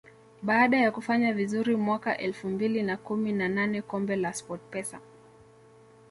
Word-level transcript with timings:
Baada 0.41 0.77
ya 0.77 0.91
kufanya 0.91 1.33
vizuri 1.33 1.75
mwaka 1.75 2.17
elfu 2.17 2.47
mbili 2.49 2.83
na 2.83 2.97
kumi 2.97 3.31
na 3.31 3.47
nane 3.49 3.81
kombe 3.81 4.15
la 4.15 4.33
SportPesa 4.33 4.99